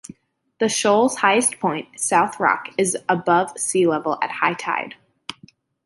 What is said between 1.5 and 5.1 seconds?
point, "South Rock", is above sea-level at high tide.